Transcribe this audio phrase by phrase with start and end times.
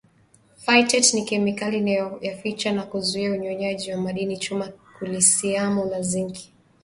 [0.65, 6.53] Phytate ni kemikali inayoyaficha na kuzuia unyonyaji wa madini chuma kalisiamu na zinki